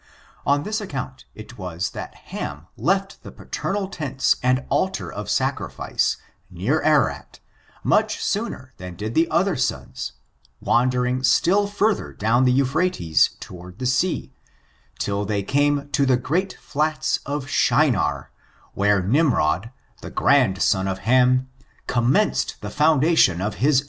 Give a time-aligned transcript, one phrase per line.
[0.47, 6.17] On this account, it w|i,s tihjsa Ham left the palemal tents and aUar of sacrifice,
[6.49, 7.39] near Ararat,
[7.83, 10.13] much soon er than did the other sons,
[10.59, 14.33] wandering still further down the Euphrates toward the sea,
[14.97, 18.29] till they came to the great flats of Shmar^
[18.73, 19.69] where Nimrod,
[20.01, 21.47] the grand son of Ham,
[21.85, 23.79] commenced the foundation of his